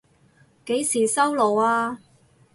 [0.65, 1.99] 幾時收爐啊？